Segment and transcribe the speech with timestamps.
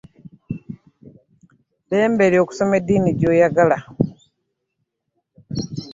[1.81, 3.77] Ddembe lyo okusoma eddini gyoyagala.